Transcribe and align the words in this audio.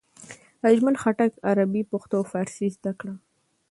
اجمل 0.69 0.95
خټک 1.01 1.31
عربي، 1.47 1.81
پښتو 1.91 2.15
او 2.19 2.23
فارسي 2.31 2.67
زده 2.75 2.91
کړه. 2.99 3.13